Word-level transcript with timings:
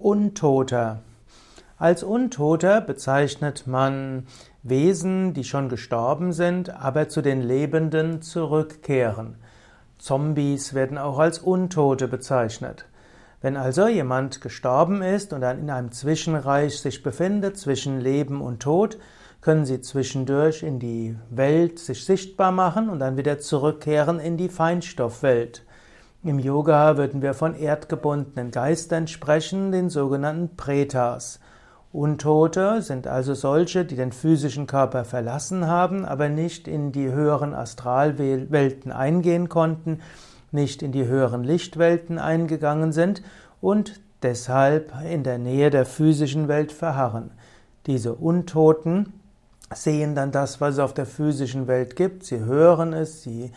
Untoter. 0.00 1.00
Als 1.76 2.04
Untoter 2.04 2.80
bezeichnet 2.80 3.66
man 3.66 4.26
Wesen, 4.62 5.34
die 5.34 5.42
schon 5.42 5.68
gestorben 5.68 6.32
sind, 6.32 6.70
aber 6.70 7.08
zu 7.08 7.20
den 7.20 7.42
Lebenden 7.42 8.22
zurückkehren. 8.22 9.36
Zombies 9.98 10.72
werden 10.74 10.98
auch 10.98 11.18
als 11.18 11.40
Untote 11.40 12.06
bezeichnet. 12.06 12.84
Wenn 13.40 13.56
also 13.56 13.88
jemand 13.88 14.40
gestorben 14.40 15.02
ist 15.02 15.32
und 15.32 15.40
dann 15.40 15.58
in 15.58 15.70
einem 15.70 15.90
Zwischenreich 15.90 16.78
sich 16.80 17.02
befindet, 17.02 17.56
zwischen 17.56 18.00
Leben 18.00 18.40
und 18.40 18.60
Tod, 18.60 18.98
können 19.40 19.66
sie 19.66 19.80
zwischendurch 19.80 20.62
in 20.62 20.78
die 20.78 21.16
Welt 21.30 21.78
sich 21.80 22.04
sichtbar 22.04 22.52
machen 22.52 22.88
und 22.88 23.00
dann 23.00 23.16
wieder 23.16 23.38
zurückkehren 23.38 24.20
in 24.20 24.36
die 24.36 24.48
Feinstoffwelt. 24.48 25.64
Im 26.24 26.40
Yoga 26.40 26.96
würden 26.96 27.22
wir 27.22 27.32
von 27.32 27.54
erdgebundenen 27.54 28.50
Geistern 28.50 29.06
sprechen, 29.06 29.70
den 29.70 29.88
sogenannten 29.88 30.56
Pretas. 30.56 31.38
Untote 31.92 32.82
sind 32.82 33.06
also 33.06 33.34
solche, 33.34 33.84
die 33.84 33.94
den 33.94 34.10
physischen 34.10 34.66
Körper 34.66 35.04
verlassen 35.04 35.68
haben, 35.68 36.04
aber 36.04 36.28
nicht 36.28 36.66
in 36.66 36.90
die 36.90 37.12
höheren 37.12 37.54
Astralwelten 37.54 38.90
eingehen 38.90 39.48
konnten, 39.48 40.00
nicht 40.50 40.82
in 40.82 40.90
die 40.90 41.06
höheren 41.06 41.44
Lichtwelten 41.44 42.18
eingegangen 42.18 42.90
sind 42.90 43.22
und 43.60 44.00
deshalb 44.24 44.92
in 45.08 45.22
der 45.22 45.38
Nähe 45.38 45.70
der 45.70 45.86
physischen 45.86 46.48
Welt 46.48 46.72
verharren. 46.72 47.30
Diese 47.86 48.14
Untoten 48.14 49.12
sehen 49.74 50.14
dann 50.14 50.32
das, 50.32 50.60
was 50.60 50.74
es 50.74 50.80
auf 50.80 50.94
der 50.94 51.06
physischen 51.06 51.66
Welt 51.66 51.96
gibt, 51.96 52.24
sie 52.24 52.40
hören 52.40 52.92
es, 52.92 53.22
sie 53.22 53.52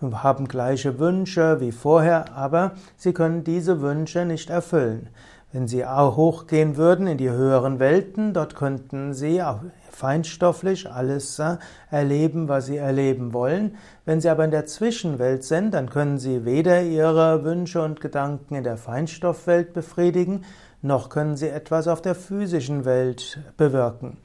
haben 0.00 0.48
gleiche 0.48 0.98
Wünsche 0.98 1.60
wie 1.60 1.72
vorher, 1.72 2.34
aber 2.34 2.72
sie 2.96 3.12
können 3.12 3.44
diese 3.44 3.80
Wünsche 3.80 4.24
nicht 4.24 4.50
erfüllen. 4.50 5.08
Wenn 5.52 5.68
sie 5.68 5.86
auch 5.86 6.16
hochgehen 6.16 6.76
würden 6.76 7.06
in 7.06 7.16
die 7.16 7.30
höheren 7.30 7.78
Welten, 7.78 8.34
dort 8.34 8.56
könnten 8.56 9.14
sie 9.14 9.42
auch 9.42 9.60
feinstofflich 9.90 10.90
alles 10.90 11.38
äh, 11.38 11.56
erleben, 11.90 12.48
was 12.48 12.66
sie 12.66 12.76
erleben 12.76 13.32
wollen. 13.32 13.76
Wenn 14.04 14.20
sie 14.20 14.28
aber 14.28 14.44
in 14.44 14.50
der 14.50 14.66
Zwischenwelt 14.66 15.44
sind, 15.44 15.72
dann 15.72 15.88
können 15.88 16.18
sie 16.18 16.44
weder 16.44 16.82
ihre 16.82 17.44
Wünsche 17.44 17.82
und 17.82 18.02
Gedanken 18.02 18.54
in 18.54 18.64
der 18.64 18.76
Feinstoffwelt 18.76 19.72
befriedigen, 19.72 20.44
noch 20.82 21.08
können 21.08 21.36
sie 21.36 21.48
etwas 21.48 21.88
auf 21.88 22.02
der 22.02 22.14
physischen 22.14 22.84
Welt 22.84 23.40
bewirken. 23.56 24.18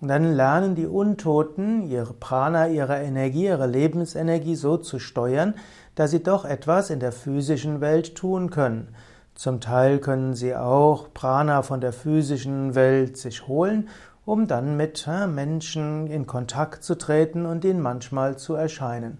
Und 0.00 0.08
dann 0.08 0.34
lernen 0.34 0.74
die 0.74 0.86
Untoten 0.86 1.82
ihre 1.88 2.12
Prana, 2.12 2.68
ihre 2.68 3.02
Energie, 3.02 3.46
ihre 3.46 3.66
Lebensenergie 3.66 4.54
so 4.54 4.76
zu 4.76 4.98
steuern, 4.98 5.54
dass 5.94 6.10
sie 6.10 6.22
doch 6.22 6.44
etwas 6.44 6.90
in 6.90 7.00
der 7.00 7.12
physischen 7.12 7.80
Welt 7.80 8.14
tun 8.14 8.50
können. 8.50 8.94
Zum 9.34 9.60
Teil 9.60 9.98
können 9.98 10.34
sie 10.34 10.54
auch 10.54 11.12
Prana 11.14 11.62
von 11.62 11.80
der 11.80 11.92
physischen 11.92 12.74
Welt 12.74 13.16
sich 13.16 13.46
holen, 13.48 13.88
um 14.26 14.46
dann 14.46 14.76
mit 14.76 15.08
Menschen 15.28 16.06
in 16.08 16.26
Kontakt 16.26 16.82
zu 16.82 16.96
treten 16.96 17.46
und 17.46 17.64
ihnen 17.64 17.80
manchmal 17.80 18.36
zu 18.36 18.54
erscheinen. 18.54 19.18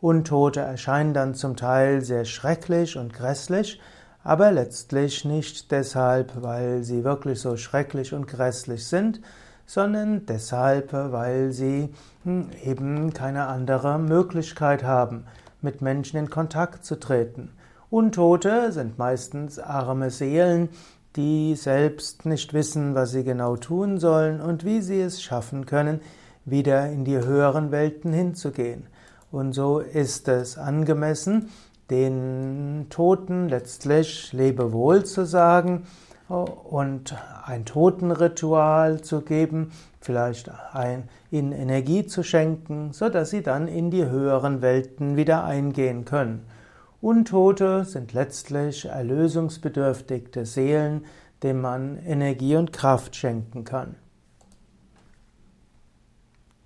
Untote 0.00 0.60
erscheinen 0.60 1.14
dann 1.14 1.34
zum 1.34 1.56
Teil 1.56 2.02
sehr 2.02 2.24
schrecklich 2.24 2.96
und 2.96 3.12
grässlich, 3.12 3.80
aber 4.22 4.50
letztlich 4.50 5.24
nicht 5.24 5.70
deshalb, 5.70 6.42
weil 6.42 6.82
sie 6.82 7.04
wirklich 7.04 7.40
so 7.40 7.56
schrecklich 7.56 8.12
und 8.12 8.26
grässlich 8.26 8.86
sind, 8.86 9.20
sondern 9.66 10.24
deshalb, 10.26 10.92
weil 10.92 11.52
sie 11.52 11.90
hm, 12.24 12.50
eben 12.64 13.12
keine 13.12 13.46
andere 13.46 13.98
Möglichkeit 13.98 14.84
haben, 14.84 15.24
mit 15.60 15.82
Menschen 15.82 16.18
in 16.18 16.30
Kontakt 16.30 16.84
zu 16.84 16.98
treten. 16.98 17.50
Untote 17.90 18.72
sind 18.72 18.98
meistens 18.98 19.58
arme 19.58 20.10
Seelen, 20.10 20.68
die 21.16 21.54
selbst 21.54 22.26
nicht 22.26 22.52
wissen, 22.52 22.94
was 22.94 23.10
sie 23.10 23.24
genau 23.24 23.56
tun 23.56 23.98
sollen 23.98 24.40
und 24.40 24.64
wie 24.64 24.80
sie 24.80 25.00
es 25.00 25.22
schaffen 25.22 25.66
können, 25.66 26.00
wieder 26.44 26.90
in 26.90 27.04
die 27.04 27.18
höheren 27.18 27.72
Welten 27.72 28.12
hinzugehen. 28.12 28.86
Und 29.32 29.52
so 29.52 29.80
ist 29.80 30.28
es 30.28 30.58
angemessen, 30.58 31.48
den 31.90 32.86
Toten 32.90 33.48
letztlich 33.48 34.32
Lebewohl 34.32 35.04
zu 35.04 35.24
sagen, 35.24 35.84
und 36.28 37.16
ein 37.44 37.64
Totenritual 37.64 39.00
zu 39.00 39.20
geben, 39.20 39.70
vielleicht 40.00 40.50
ein, 40.72 41.08
ihnen 41.30 41.52
Energie 41.52 42.06
zu 42.06 42.22
schenken, 42.22 42.92
so 42.92 43.08
dass 43.08 43.30
sie 43.30 43.42
dann 43.42 43.68
in 43.68 43.90
die 43.90 44.06
höheren 44.06 44.62
Welten 44.62 45.16
wieder 45.16 45.44
eingehen 45.44 46.04
können. 46.04 46.46
Untote 47.00 47.84
sind 47.84 48.12
letztlich 48.12 48.86
erlösungsbedürftige 48.86 50.46
Seelen, 50.46 51.04
denen 51.42 51.60
man 51.60 51.98
Energie 51.98 52.56
und 52.56 52.72
Kraft 52.72 53.14
schenken 53.14 53.64
kann. 53.64 53.94